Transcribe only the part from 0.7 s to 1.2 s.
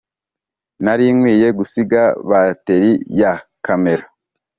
nari